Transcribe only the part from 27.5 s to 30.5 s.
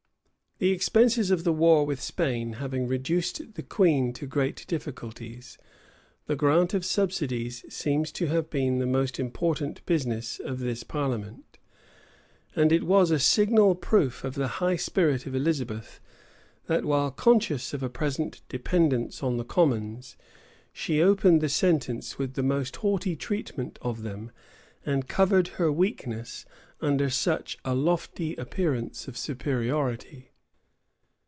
a lofty appearance of superiority.